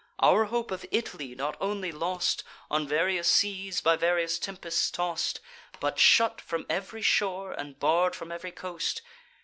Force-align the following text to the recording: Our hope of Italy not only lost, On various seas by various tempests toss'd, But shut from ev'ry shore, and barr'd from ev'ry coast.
Our 0.17 0.45
hope 0.45 0.71
of 0.71 0.83
Italy 0.89 1.35
not 1.35 1.55
only 1.61 1.91
lost, 1.91 2.43
On 2.71 2.87
various 2.87 3.27
seas 3.27 3.81
by 3.81 3.97
various 3.97 4.39
tempests 4.39 4.89
toss'd, 4.89 5.39
But 5.79 5.99
shut 5.99 6.41
from 6.41 6.65
ev'ry 6.71 7.03
shore, 7.03 7.51
and 7.51 7.77
barr'd 7.77 8.15
from 8.15 8.31
ev'ry 8.31 8.49
coast. 8.51 9.03